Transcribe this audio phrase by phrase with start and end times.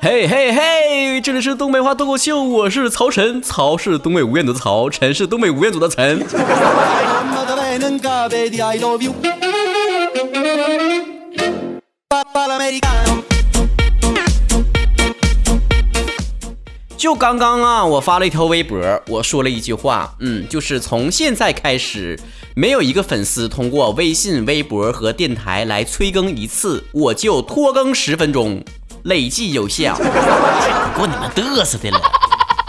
[0.00, 6.24] 嘿嘿嘿，这里是东北话脱口秀，我是曹晨，曹是东北吴彦祖的曹，晨是东北吴彦祖的晨。
[17.00, 22.20] 就刚刚啊，我发了一条微博，我说了一句话，嗯，就是从现在开始，
[22.54, 28.62] 没有一个粉丝通过微信、微博和电台来催更一次，我就拖更十分钟，
[29.04, 29.94] 累计有效。
[29.94, 31.98] 不过你们嘚瑟的了，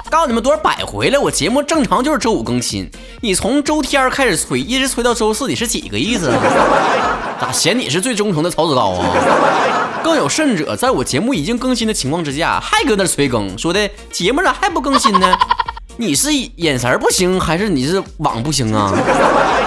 [0.09, 2.89] 告诉你们多少百回了，我节目正常就是周五更新，
[3.19, 7.37] 你从周天开始催，一直催到周四，你是几个意思啊？
[7.41, 9.80] 咋嫌你是最忠诚的曹子高啊？
[10.03, 15.37] 更有甚者，在我节目已经更新的情况之下，还搁那催更，说的节目咋还不更新呢？
[15.97, 18.91] 你是眼神不行，还是你是网不行啊？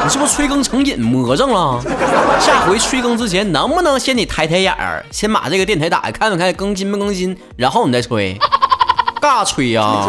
[0.03, 1.81] 你是不是催更成瘾魔怔了？
[2.41, 8.37] 下回催更之前，能不能先你抬抬眼儿，先把这个电台打开，看看更新没更新，然后你再催？
[9.21, 10.07] 干啥催呀？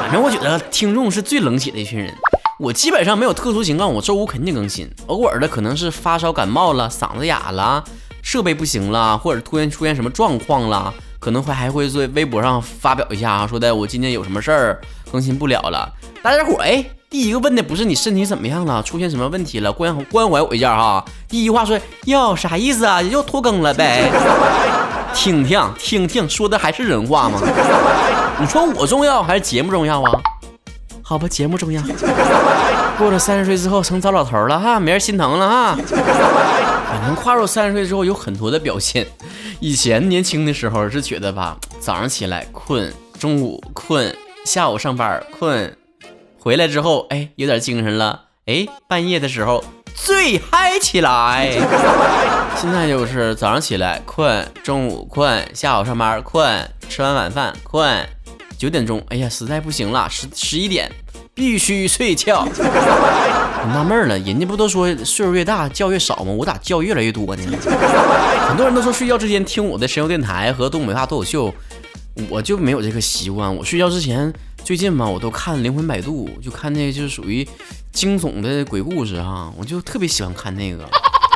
[0.00, 2.14] 反正我觉得听众是最冷血的一群人。
[2.58, 4.88] 我基本上没有特殊情况，我周五肯定更新。
[5.06, 7.82] 偶尔的可能是发烧感冒了，嗓子哑了。
[8.22, 15.92] 设备不行了，或者突然出现什么状况了，可能会还会在微博上发表一下啊，说的我今天有什么事儿更新不了了。
[16.22, 21.04] 大家伙哎，第一个问的不是你身体怎么样了，出现什么问题了，关关怀我一下哈。
[21.28, 24.08] 第一句话说哟啥意思啊，又拖更了呗？
[25.12, 27.38] 听听听听，说的还是人话吗？
[28.38, 30.12] 你说我重要还是节目重要啊？
[31.02, 31.82] 好吧，节目重要。
[32.96, 35.76] 过了三十岁之后成糟老头了哈，没人心疼了哈。
[36.92, 39.06] 反正跨入三十岁之后有很多的表现。
[39.60, 45.74] 以前年轻的时候是觉得吧，早上起来困，中午困，下午上班困，
[46.38, 51.50] 回来之后哎有点精神了，哎半夜的时候最嗨起来。
[52.60, 58.06] 现在就是早上起来困，中午困，下午上班困，吃完晚饭困，
[58.58, 60.92] 九点钟哎呀实在不行了，十十一点。
[61.34, 62.46] 必须睡觉。
[62.54, 66.32] 我纳闷了，人家不都说岁数越大觉越少吗？
[66.32, 67.42] 我咋觉越来越多呢？
[68.48, 71.54] 很多人都说睡觉之前听我的神游电台和东北话脱口秀，
[72.28, 73.54] 我就没有这个习惯。
[73.54, 74.32] 我睡觉之前，
[74.64, 77.46] 最近嘛，我都看《灵魂摆渡》，就看那就是属于
[77.92, 80.88] 惊悚的鬼故事哈，我就特别喜欢看那个，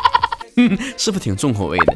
[0.98, 1.94] 是不是挺重口味的？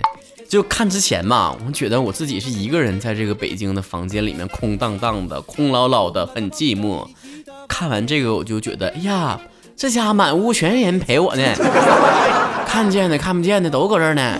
[0.48, 7.06] 就看之前嘛，我觉得我自己是一个人在这个北京的房间里面，空荡荡的，空落落的，很寂寞。
[7.70, 9.40] 看完这个，我就觉得，哎呀，
[9.76, 11.42] 这家满屋全是人陪我呢，
[12.66, 14.36] 看见的看不见的都搁这儿呢。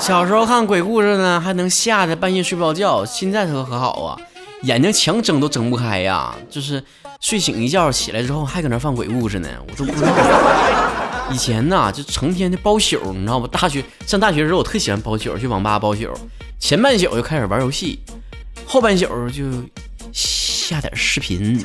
[0.00, 4.16] 小时候看鬼故事呢，还能吓得半夜睡不着觉，现在可可好啊，
[4.62, 6.34] 眼睛强睁都睁不开呀。
[6.50, 6.82] 就是
[7.20, 10.08] 睡醒一觉起来之后，还搁那放鬼故事呢，我都不知道。
[11.30, 13.46] 以前呢，就成天的包宿，你知道不？
[13.46, 16.08] 大学上大学的时候，我特喜欢包宿，去网吧包宿，
[16.58, 18.00] 前半宿就开始玩游戏，
[18.64, 19.44] 后半宿就。
[20.66, 21.64] 下点视频，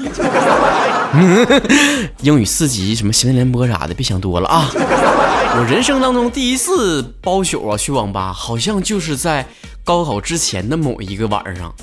[2.22, 4.69] 英语四级什么新闻联播啥的，别想多了啊！
[4.73, 9.47] 我人生当中第一次包宿啊，去网吧，好像就是在
[9.84, 11.73] 高考之前的某一个晚上。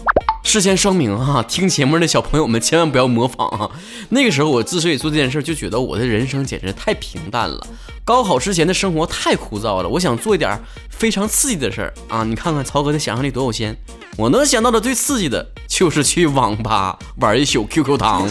[0.44, 3.68] 事先声明哈，听节目的小朋友们千万不要模仿啊！
[4.10, 7.66] 那个时候我之所以做这件事，就觉得我的人生简直太平淡了，
[8.04, 10.56] 高考之前的生活太枯燥了，我想做一点
[10.88, 12.22] 非常刺激的事儿啊！
[12.22, 13.76] 你看看曹哥的想象力多有限，
[14.18, 18.26] 我能想到的最刺激的就是去网吧 玩一宿 QQ 糖。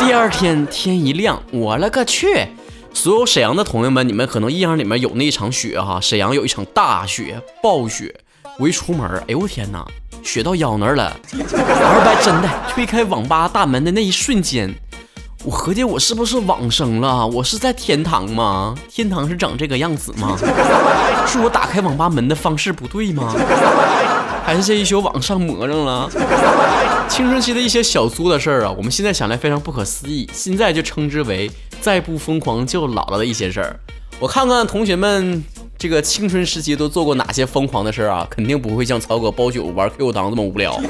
[0.00, 2.48] 第二天天一亮，我勒个去！
[2.92, 8.12] 所有沈阳的同学们，你们可能印象里面有那一场雪哈，沈阳有一场大雪，暴雪。
[8.58, 9.86] 我一出门，哎呦我天哪！
[10.24, 14.74] 雪到腰那儿了，二白真的推开网吧大门的那一瞬间，
[15.44, 17.24] 我合计我是不是往生了？
[17.24, 18.74] 我是在天堂吗？
[18.90, 20.36] 天堂是长这个样子吗？
[21.28, 23.32] 是我打开网吧门的方式不对吗？
[24.46, 26.08] 还是这一宿网上魔怔了？
[27.08, 33.80] 青春期的一些小作的事儿啊，我们现在想来非常不可思议，现在就称之为再不疯狂就老了的一些事儿。
[34.20, 35.42] 我看看同学们。
[35.78, 38.26] 这个青春时期都做过哪些疯狂的事儿啊？
[38.30, 40.80] 肯定不会像曹哥包酒玩 QQ 糖这么无聊。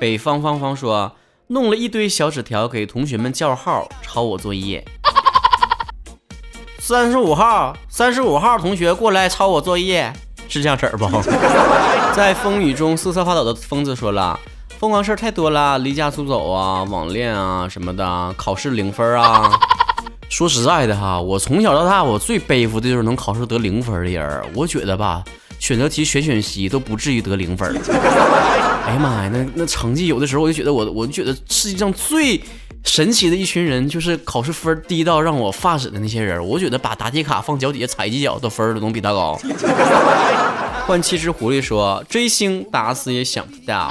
[0.00, 1.12] 北方方方说，
[1.48, 4.84] 弄了一堆小纸条给同学们叫号，抄我作业。
[6.80, 10.12] 三十五号，三十五号同学过来抄我作业，
[10.48, 11.06] 是这样式儿不？
[12.16, 14.38] 在风雨中瑟瑟发抖的疯子说了。
[14.80, 19.50] 疯狂事儿太多了，离家出走啊，网恋啊什么的，考试零分啊。
[20.28, 24.44] 说实在的哈，我从小到大，我最背负的就是能考试得零分的人。
[24.52, 25.22] 我觉得吧，
[25.66, 27.68] 选择题选选习都不至于得零分。
[28.86, 32.40] 哎呀妈呀，那那成绩有的时候我就觉得我我就觉得世界上最
[32.84, 36.40] 神奇的一群人就是考试分低到让我发指的那些人。
[36.46, 39.36] 我觉得把答题卡放脚底下踩几脚，的分都能比他高。
[40.86, 43.90] 换七只狐狸说追星打死也想不到。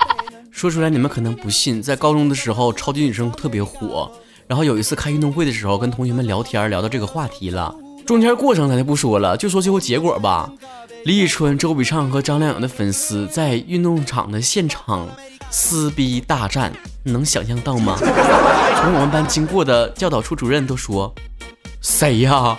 [0.50, 4.10] 说出来你们可能不信，在高中的时候超级女生特别火，
[4.46, 7.74] 然后有一次开运动会的时候跟同学们聊天聊到这个话题了，
[8.06, 10.50] 中间过程咱就不说了，就说最后结果吧。
[11.04, 15.08] 李宇春、周笔畅和张靓颖的粉丝在运动场的现场
[15.50, 16.72] 撕逼大战，
[17.04, 17.96] 能想象到吗？
[18.76, 21.14] 从我们班经过的教导处主任都说
[21.80, 22.56] ：“谁呀？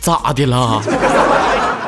[0.00, 0.82] 咋的了？”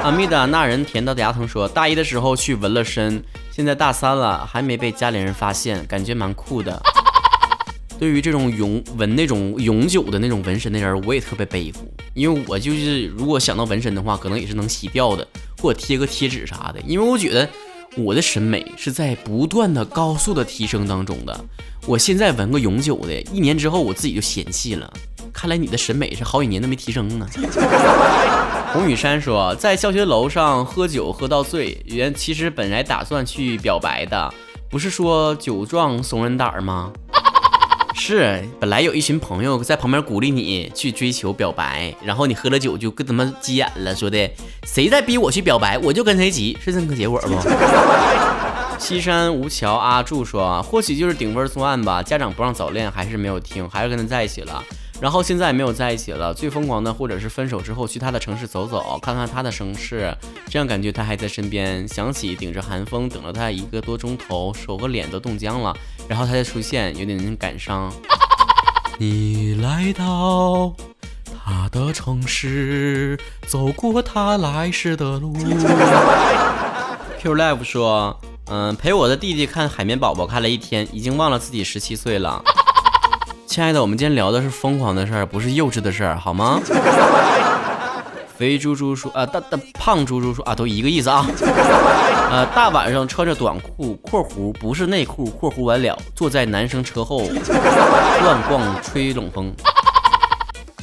[0.04, 6.80] 阿密达那人甜到牙疼说：“大一的时候去纹了身，现在大三了还没被家里人发现，感觉蛮酷的。”
[8.00, 16.80] 对于这种永纹那种永久的那种纹身的人，我也特别佩服，因为我就是如果想到纹身的话，可能也是能洗掉的，或者贴个贴纸啥的。
[16.86, 17.46] 因为我觉得
[17.98, 21.44] 我的审美是在不断的高速的提升当中的。
[21.86, 24.90] 我现在纹个永久的，一年之后我自己就嫌弃了。
[25.30, 27.28] 看来你的审美是好几年都没提升呢。
[28.72, 34.32] 洪雨山说，在教学楼上喝酒喝到醉，原其实本来打算去表白的，
[34.70, 36.90] 不是说酒壮怂人胆吗？
[38.02, 44.28] 是，本来有一群朋友在旁边鼓励你去追求表白，然后你喝了酒就跟他们急眼了，说的
[44.64, 47.28] 谁再逼我去表白，我就跟谁急，是这么个结果不？
[48.80, 54.64] 西山无桥阿柱说，或许就是顶分作案吧，家长不让早恋，还是没有听，还是跟他在一起了。
[54.98, 60.14] 然后现在也没有在一起了，最疯狂的或者是分手之后去他的城市走走，看看他的城市，
[60.48, 61.86] 这样感觉他还在身边。
[61.86, 65.74] 想起顶着寒风等了他一个多钟头，手和脸都冻僵了，
[66.10, 67.88] 然后他再出现，有点感伤。
[68.98, 70.74] 你来到
[71.44, 73.16] 他的城市，
[73.46, 75.32] 走过他来时的路。
[77.20, 82.42] Q Live 说，嗯，陪我的弟弟看海绵宝宝看了一天，已经忘了自己十七岁了。
[83.46, 86.60] 亲爱的，我们今天聊的是疯狂的事儿，不是幼稚的事儿，好吗？
[88.40, 91.26] 肥猪猪说啊，大大胖猪猪说啊，都一个意思啊。
[92.32, 97.28] 呃，大晚上穿着短裤（括弧不是内裤）（括弧完了），坐在男生车后
[98.22, 99.52] 乱逛吹冷风。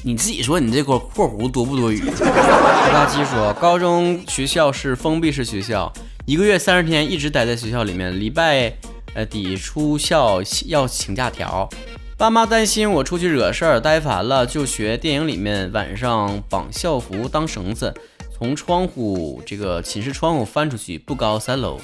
[0.03, 1.99] 你自己说，你这个括弧多不多余？
[1.99, 5.91] 吧唧说，高中学校是封闭式学校，
[6.27, 8.71] 一个月三十天一直待在学校里面，礼拜
[9.15, 11.67] 呃底出校要请假条。
[12.17, 17.93] 爸妈担心我出去惹事儿，待烦了就学电影里面晚上绑校服当绳子，
[18.35, 21.79] 从窗户这个寝室窗户翻出去，不高三楼。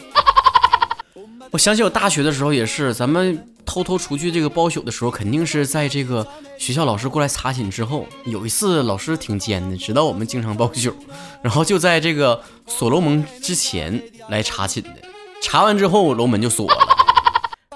[1.54, 6.26] 我想起我大学的时候也是，咱们偷偷出去这个包宿的时候，肯定是在这个
[6.58, 8.08] 学校老师过来查寝之后。
[8.26, 10.96] 有一次老师挺尖的，知道我们经常包宿，
[11.44, 14.96] 然后就在这个锁楼门之前来查寝的。
[15.44, 16.93] 查完之后楼门就锁了。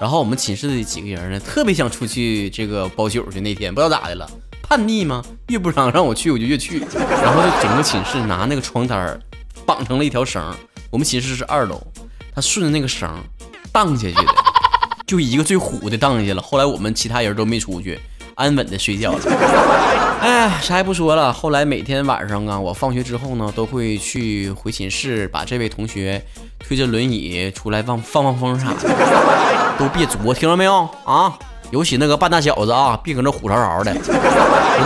[0.00, 3.40] 然后我们寝室的几个人呢，特别想出去这个包宿去。
[3.40, 4.30] 那天不知道咋的了，
[4.62, 5.24] 叛逆吗？
[5.48, 6.78] 越不让让我去，我就越去。
[6.94, 9.20] 然后就整个寝室拿那个床单
[9.66, 10.40] 绑成了一条绳。
[10.90, 11.84] 我们寝室是二楼，
[12.34, 13.10] 他顺着那个绳
[13.72, 14.34] 荡下去的，
[15.06, 16.40] 就一个最虎的荡下去了。
[16.40, 17.98] 后来我们其他人都没出去，
[18.38, 19.20] 安稳的睡觉了。
[20.22, 21.32] 哎呀，啥也不说了。
[21.32, 26.22] 后来每天晚上啊，我放学之后呢，都会去回寝室，把这位同学
[26.58, 28.88] 推着轮椅出来放放放风啥的。
[29.78, 31.36] 都别作，听着没有啊？
[31.70, 33.94] 尤其那个半大小子啊，别搁那虎嗷嗷的。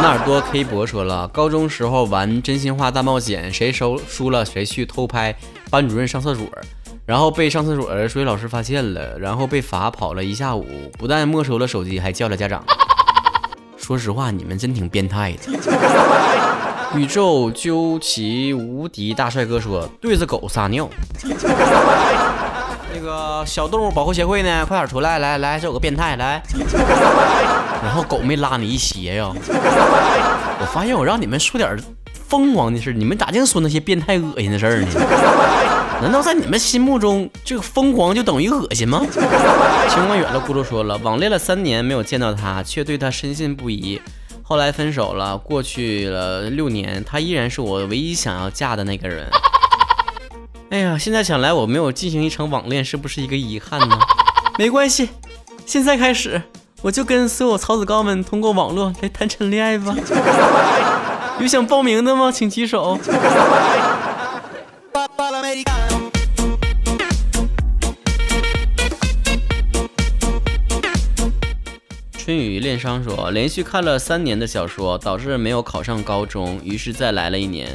[0.03, 5.35] 那耳朵 K 博说了，高中时候玩真心话大冒险，谁收输了谁去偷拍
[5.71, 6.45] 班主任上厕所，
[7.07, 10.67] 然后被上厕所的数学老师发现了，然后被罚跑了一下午，
[10.99, 12.62] 不但没收了手机，还叫了家长。
[13.93, 15.53] 说实话，你们真挺变态的。
[16.97, 20.89] 宇宙究其无敌大帅哥说，对着狗撒尿。
[22.95, 24.65] 那个小动物保护协会呢？
[24.67, 25.19] 快点出来！
[25.19, 26.43] 来来，这有个变态来。
[27.85, 29.31] 然后狗没拉你一鞋呀？
[29.31, 31.79] 我发现我让你们说点
[32.29, 34.87] 疯狂的事你们咋净说那些变态恶心的事儿呢？
[36.03, 39.01] 难道在你们心目中，这个疯狂就等于恶心吗？
[39.89, 44.03] 情况远了，咕噜说了，网恋了三年没有见到他，却对他深信不疑。
[44.43, 49.31] 后来分手了，过去了六年，他依然是我唯一想要嫁的那个人。
[50.71, 53.97] 哎呀，现在想来，我没有进行一场网恋，是不是一个遗憾呢？
[54.59, 55.09] 没关系，
[55.65, 56.43] 现在开始，
[56.83, 59.95] 我就跟所有曹子高们通过网络来谈成恋爱吧。
[61.39, 62.33] 有想报名的吗？
[62.33, 62.99] 请举手。
[72.33, 77.69] 春雨恋商说，连续看了三年的小说，导致没有考上高中，于是再来了一年。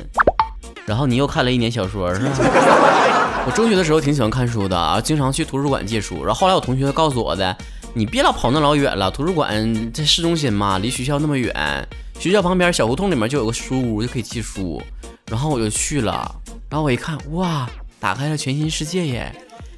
[0.83, 2.31] 然后你又看了一年小说是吧？
[3.45, 6.25] 我中学的时候挺喜欢看书的啊，经常去图书馆借书。
[6.25, 7.55] 然后后来我同学告诉我的，
[7.93, 11.87] 你别老跑那老远了，图书馆在市中心嘛，离学校那么远，
[12.17, 14.81] 学校旁边小胡同里面就有个书屋，就可以借书。
[15.29, 16.35] 然后我就去了，
[16.67, 19.31] 然后我一看，哇，打开了全新世界耶！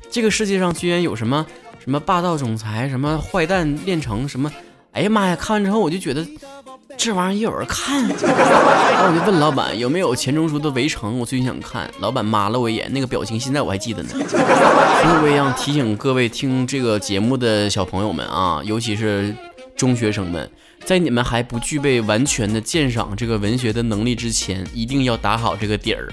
[0.09, 1.45] 这个世界上居然有什么
[1.83, 4.49] 什么霸道总裁，什么坏蛋炼成什么，
[4.91, 5.35] 哎呀妈呀！
[5.35, 6.25] 看完之后我就觉得。
[6.97, 11.89] 这玩意儿也有人看，然后我就问老板有没有钱钟书的《围城》，我最近想看。
[11.99, 14.09] 老板骂了我一眼，那个表情现在我还记得呢。
[14.09, 19.33] 所以我也想提醒各位听这个节目的小朋友们啊，尤其是
[19.77, 20.51] 中学生们，
[20.83, 26.11] 在你们还不具备完全的鉴赏这个文学的能力之前，一定要打好这个底儿。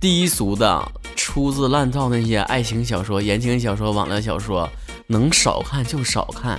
[0.00, 4.68] 低俗的、粗制滥造那些爱情小说、言情小说、网络小说，
[5.06, 6.58] 能少看就少看。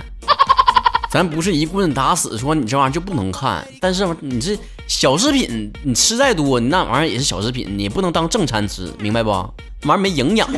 [1.10, 9.30] 咱不是一棍子打死说你这玩意儿就不能看，但是你这小食品你吃再多，你那玩意儿也是小食品，你不能当正餐吃，明白不？
[9.30, 9.52] 玩
[9.88, 10.48] 意儿没营养。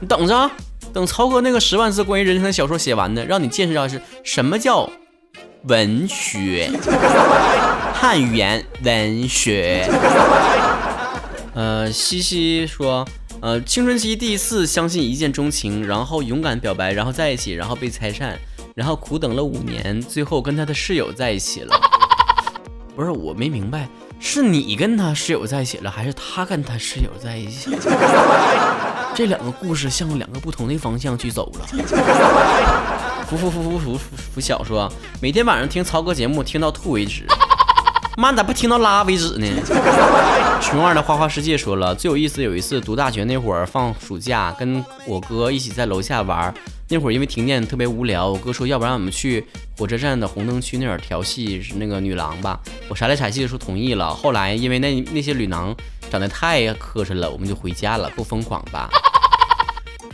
[0.00, 0.50] 你等着，
[0.92, 4.90] 等曹哥那个十万字关于人生的小说写完呢，让你见识到是什么叫
[5.62, 6.68] 文学，
[7.94, 9.88] 汉语言文学。
[11.54, 13.06] 呃，西西说，
[13.40, 18.36] 呃，青春期第一次相信一见钟情，然后勇敢表白，然后在一起，然后被拆散。
[18.74, 21.80] 然后苦等了五年，最后跟他的室友在一起了。
[22.96, 23.88] 不是我没明白，
[24.18, 27.70] 是你跟他室友在一起了，还是他跟他室友在一起？
[29.14, 31.66] 这两个故事向两个不同的方向去走了。
[33.28, 37.24] 服服服服服服服小说，每天晚上听曹哥节目听到吐为止。
[38.16, 39.46] 妈，咋不听到拉为止呢？
[40.62, 46.54] 熊二的花花世界说了，最有意思有一次读大学那会儿放暑假，跟我哥一起在楼下玩。
[46.88, 49.44] 那会儿因为停电特别无聊，我哥说要不然我们去
[49.76, 52.60] 火车站的红灯区那儿调戏那个女郎吧。
[52.88, 54.14] 我傻里傻气的说同意了。
[54.14, 55.74] 后来因为那那些女郎
[56.10, 58.88] 长得太磕碜了，我们就回家了，够疯狂吧？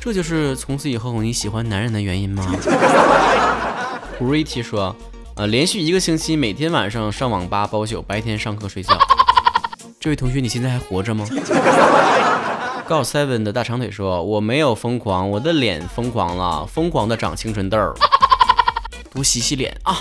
[0.00, 2.46] 这就是从此以后你喜欢男人的原因吗？
[4.18, 4.96] Britt 说，
[5.40, 8.94] 呃，连续一个星期每天晚上上网吧包宿，白天上课睡觉。
[9.98, 11.26] 这位同学你现在还活着吗？
[12.86, 17.78] 告 seven 的大长腿说：“我没有疯狂，我的脸疯狂了，疯狂的长青春痘。
[19.14, 19.96] 多洗洗脸啊，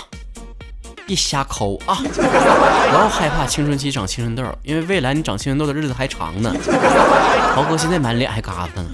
[1.06, 1.94] 别瞎抠啊！
[2.04, 6.54] 不要害怕青春期长青春痘，因为未来你长青春痘的日子还长呢。
[7.54, 8.84] 豪哥现在满脸还疙瘩呢。”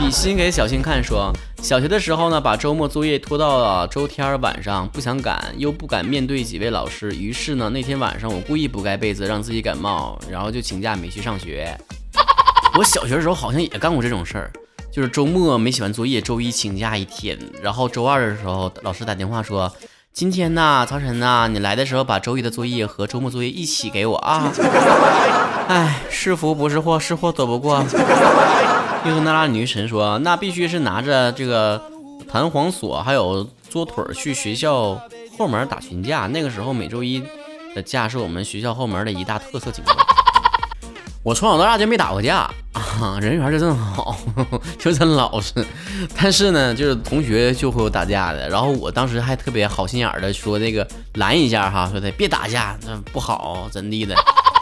[0.00, 1.30] 比心给小新看说
[1.60, 11.78] ：“小学的时候呢，把周末作业拖到了周天晚上，不想赶，又不敢面对几位老师，于是呢，那天晚上我故意不盖被子，让自己感冒，然后就请假没去上学。”
[12.78, 14.50] 我小学的时候好像也干过这种事儿，
[14.90, 19.70] 就是周末没写完作业，周一请假一天，然后周二的时候老师打电话说
[20.14, 24.50] ：“今天呢，曹晨呐，你来的时候把周一的作业和周末作业一起给我啊。”
[25.68, 27.84] 哎，是福不是祸，是祸躲不过。
[29.06, 31.82] 又和那拉女神说：“那必须是拿着这个
[32.28, 35.00] 弹簧锁还有桌腿去学校
[35.38, 36.26] 后门打群架。
[36.26, 37.22] 那个时候每周一
[37.74, 39.96] 的架是我们学校后门的一大特色景观。
[41.24, 44.16] ”我从小到大就没打过架啊，人缘就真好，
[44.78, 45.52] 就真老实。
[46.16, 48.48] 但是呢，就是同学就会有打架的。
[48.48, 54.14] 然后我当时还特别好心眼的说那个拦一下哈，说的别打架，那不好，真的的。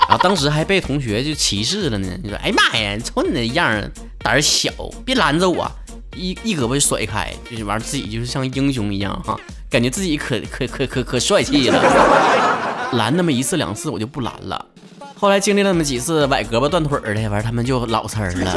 [0.09, 3.79] 然后当时还被同学就歧视了呢，你说哎妈呀，你瞅你那样
[4.21, 4.73] 胆小，
[5.05, 5.71] 别拦着我，
[6.17, 9.39] 一一胳膊就甩开，就是完自己就是像英雄一样哈，
[9.69, 12.89] 感觉自己可可可可可帅气了。
[12.95, 14.67] 拦那么一次两次，我就不拦了。
[15.15, 18.51] 后来经历了那么几次崴胳膊断腿的，完他们就老实了，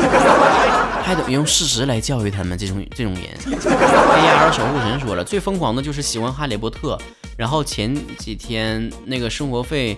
[1.03, 3.24] 还得用事实来教育他们这种这种人。
[3.62, 6.98] A R 守护神说了，最疯狂的就是喜欢哈利波特，
[7.36, 9.98] 然后前几天那个生活费，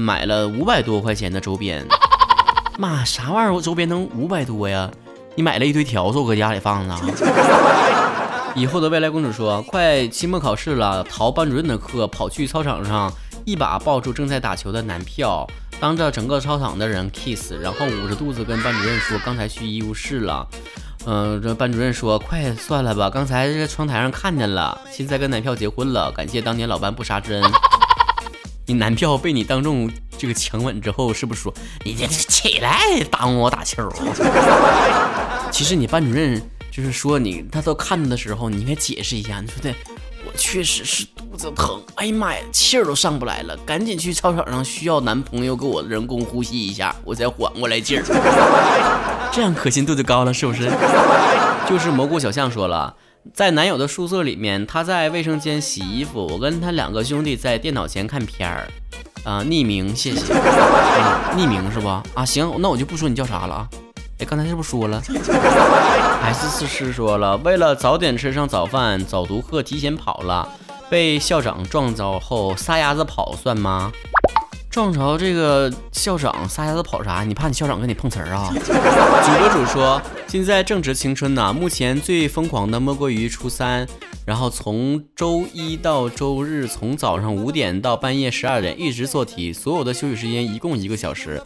[0.00, 1.86] 买了五百多块钱的周边。
[2.78, 3.54] 妈，啥玩意儿？
[3.54, 4.90] 我周边能五百多呀？
[5.36, 6.94] 你买了一堆条子，我搁家里放着。
[8.54, 13.12] 以后的未来公主说，快期末考试了，逃班主任的课，跑去操场上，
[13.44, 15.46] 一把抱住正在打球的男票。
[15.80, 20.46] 当着整个操场的人 kiss，然后捂着肚子跟班主任说：“刚才去医务室了。”
[21.04, 27.42] 嗯，这班主任说：“快算了吧，刚才在窗台上看见了，现在跟男票结婚了，感谢当年老班不杀之恩。”
[28.66, 31.52] 你男票被你当众这个强吻之后，是不是说
[31.84, 32.80] 你这起来
[33.10, 33.88] 耽误我打球？
[35.52, 36.40] 其实你班主任
[36.70, 39.74] 就是说你他都看的时候，你应该解释一下，你说的。
[40.26, 49.30] 我确实是肚子疼，哎呀妈呀，气儿都上不来了，赶紧去操场上需要男朋友给我人工呼吸一下，我才缓过来劲儿。
[49.30, 50.72] 这样可信度就高了，是不是？
[51.68, 52.94] 就是蘑菇小象说了，
[53.32, 58.68] 在男友的宿舍里面，他在卫生间洗衣服，我跟他两个兄弟在电脑前看片儿。
[59.24, 60.34] 啊，匿名，谢谢。
[60.34, 61.88] 啊、匿名是不？
[61.88, 63.68] 啊，行，那我就不说你叫啥了啊。
[64.18, 65.02] 哎，刚才是不是说了？
[66.20, 70.46] 还是是是说了，为了早点吃上早饭，早读课提前跑了，
[70.90, 73.90] 被校长撞着后撒丫子跑算吗？
[74.70, 77.24] 撞着这个校长撒丫子跑啥？
[77.24, 78.52] 你怕你校长跟你碰瓷儿啊？
[78.52, 80.02] 主播主说，
[80.34, 83.86] 现在正值青春呢，目前最疯狂的莫过于初三，
[84.26, 91.40] 然后从周一到周日，从早上五点到半夜十二点一直做题，所有的休息时间一共一个小时，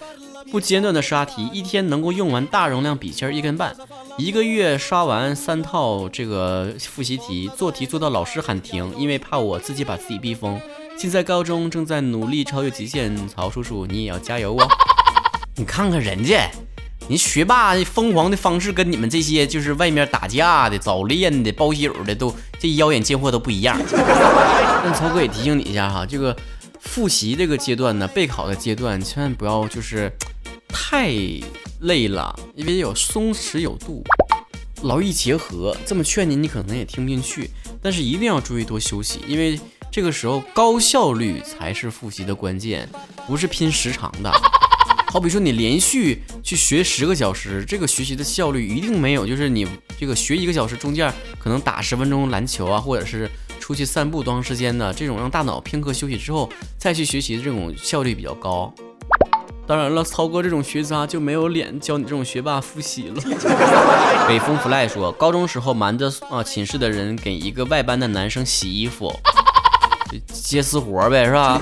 [0.51, 3.77] 不间断的刷题，一天能够用完大容量笔芯一根半，
[4.17, 10.59] 一个月刷完三套这个复习题，做题做到老师喊停，因为怕我自己把自己逼疯。
[10.97, 14.67] 现在高中正在努力超越极限，曹叔叔你也要加油哦！
[15.57, 16.49] 你看看人家，
[17.09, 23.81] 你学霸疯狂的方式跟你们这些就是外面打架的、早恋的、包宿的都这妖艳贱货都不一样。
[23.91, 26.37] 但曹哥也提醒你一下哈，这个
[26.81, 30.13] 复习这个阶段呢，备考的阶段，千万不要就是
[30.69, 31.11] 太
[31.81, 34.05] 累了，因为有松弛有度，
[34.83, 35.77] 劳逸结合。
[35.87, 37.51] 这么劝你，你可能也听不进去，
[37.83, 39.59] 但是一定要注意多休息，因为。
[39.91, 42.87] 这个时候高效率才是复习的关键，
[43.27, 44.31] 不是拼时长的。
[45.11, 49.67] 好比说你连续去学十个小时，这个学习的效率一定没有，就是你
[49.99, 58.73] 这个学一个小时中间可能打十分钟篮球啊，或者是出去散步多长时间的这种让大脑片刻休息之后再去学习的这种效率比较高。
[59.67, 63.23] 当然了，曹哥这种学渣就没有脸教你这种学霸复习了。
[64.29, 69.11] 北风 fly 说，高中时候瞒着啊寝室的人给一个外班的男生洗衣服。
[70.33, 71.61] 接私活呗，是吧？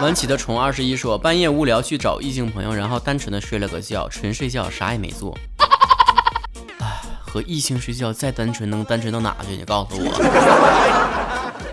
[0.00, 5.36] 晚起的虫二十一说，半夜无聊去找异性朋友，然后单纯的睡了个觉，纯睡觉，啥也没做。
[6.80, 9.56] 唉，和异性睡觉再单纯，能单纯到哪去？
[9.56, 11.12] 你告诉我。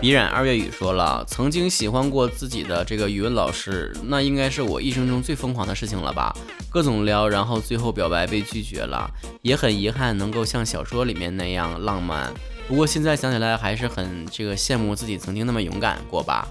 [0.00, 6.32] 鼻染二月雨说了，曾经喜欢过自己的这个语文老师，那应该是我一生中最疯狂的事情了吧？
[6.70, 9.10] 各种撩，然后最后表白被拒绝了，
[9.42, 12.32] 也很遗憾能够像小说里面那样浪漫。
[12.68, 16.46] 不过现在想起来还是很这个羡慕自己曾经那么勇敢过吧。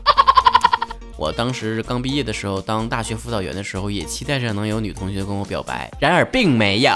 [1.19, 6.93] 我当时刚毕业的时候，当大学辅导员的时候，也期待着能有女同学跟我表白，然而并没有。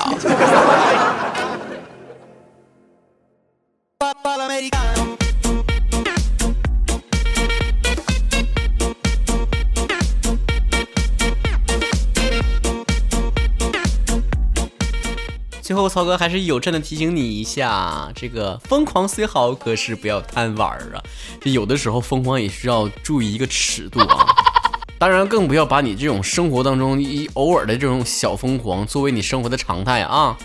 [15.73, 21.01] 最后，曹哥还是有真的提醒你一下，这个疯狂虽好，可是不要贪玩啊！
[21.41, 24.27] 就有的时候疯狂也需要注意一个尺度啊。
[24.99, 30.37] 当然，更不要把你这种生活当中一偶尔的这种小疯狂作为你生活的常态啊！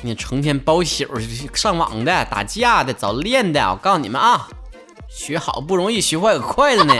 [0.00, 1.04] 你成天包宿、
[1.52, 4.48] 上网的、打架的、早恋的，我告诉你们啊，
[5.10, 6.94] 学好不容易，学坏可快了呢。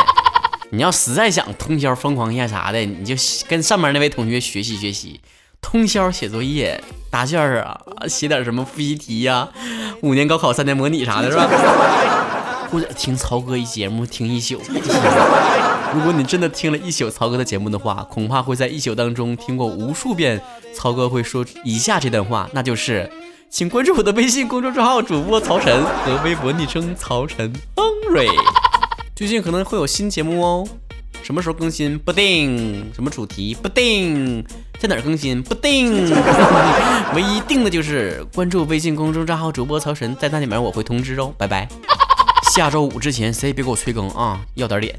[0.72, 3.14] 你要实在想通宵疯狂一下啥的，你就
[3.48, 5.22] 跟上面那位同学学习学习。
[5.60, 9.48] 通宵写作业、答卷啊，写点什么复习题呀，
[10.02, 11.48] 五年高考三年模拟啥的，是吧？
[12.70, 14.60] 或者听曹哥一节目听一宿。
[15.92, 20.40] 如果你真的听了一宿曹哥的节目的话，恐怕会在一宿当中听过无数遍
[20.74, 23.10] 曹哥会说以下这段话，那就是：
[23.50, 28.28] 请关注我的微信公众账号主播曹晨和微博昵称曹晨亨瑞，
[29.16, 30.68] 最近可能会有新节目哦。
[31.22, 31.98] 什么时候更新？
[31.98, 33.56] 不定，什么主题？
[33.60, 34.44] 不定，
[34.78, 35.42] 在哪儿更新？
[35.42, 36.10] 不定，
[37.14, 41.32] 唯一定的就是关注微信公众账号主播曹神，在那里面我会通知哦。
[41.36, 41.68] 拜拜，
[42.52, 44.98] 下周五之前谁也别给我催更啊，要点脸。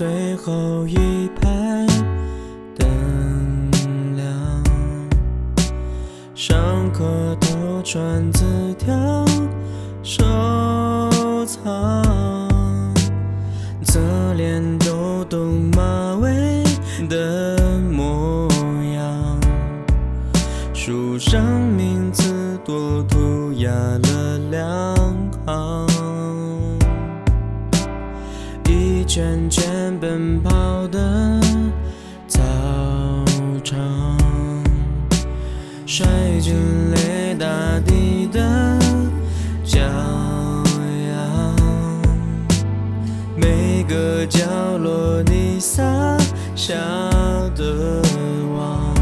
[0.00, 1.86] 最后一排
[2.78, 2.88] 灯
[4.16, 4.64] 亮，
[6.34, 9.26] 上课偷传字条
[10.02, 10.24] 收
[11.44, 12.02] 藏，
[13.84, 14.00] 侧
[14.38, 16.64] 脸抖动马尾
[17.06, 18.48] 的模
[18.94, 19.38] 样。
[20.72, 21.44] 书上
[21.76, 24.99] 名字多涂鸦了两
[29.12, 31.40] 圈圈奔跑的
[32.28, 32.40] 操
[33.64, 34.16] 场，
[35.84, 36.06] 摔
[36.38, 36.54] 进
[36.92, 37.48] 泪大
[37.84, 38.78] 地的
[39.64, 39.80] 骄
[41.08, 41.56] 阳，
[43.36, 44.46] 每个角
[44.78, 45.82] 落你撒
[46.54, 46.76] 下
[47.56, 48.00] 的
[48.54, 48.94] 网。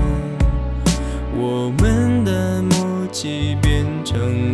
[1.37, 4.48] 我们的默契变成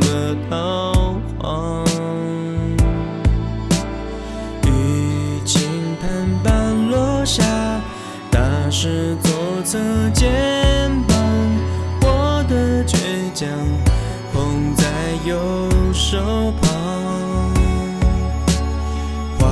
[8.86, 9.32] 是左
[9.64, 9.78] 侧
[10.12, 10.30] 肩
[11.08, 11.16] 膀，
[12.02, 12.98] 我的倔
[13.32, 13.48] 强
[14.30, 14.84] 捧在
[15.26, 15.34] 右
[15.94, 17.50] 手旁，
[19.38, 19.48] 花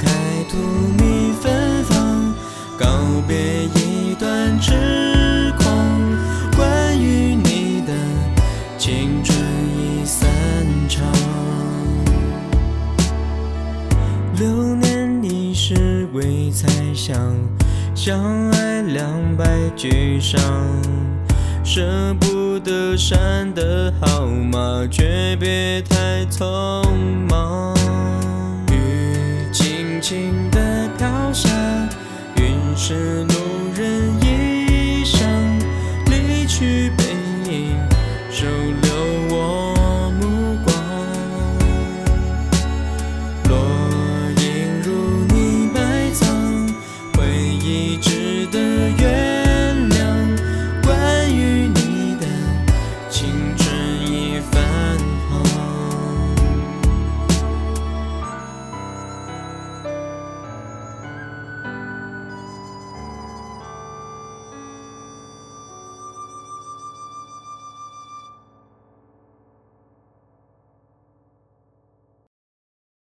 [0.00, 0.10] 开
[0.50, 0.58] 荼
[0.98, 2.34] 蘼芬芳，
[2.76, 2.88] 告
[3.28, 4.72] 别一段痴
[5.56, 5.68] 狂。
[6.56, 7.92] 关于你的
[8.76, 10.28] 青春已散
[10.88, 11.06] 场，
[14.34, 17.14] 流年已是未猜想，
[18.08, 19.44] 相爱两败
[19.76, 20.40] 俱伤，
[21.62, 26.46] 舍不得删的号码，诀别太匆
[27.28, 27.76] 忙。
[28.72, 31.50] 雨轻轻地飘下，
[32.36, 33.47] 云是路。